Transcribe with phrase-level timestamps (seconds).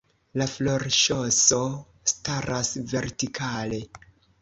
[0.41, 1.61] La florŝoso
[2.15, 3.85] staras vertikale.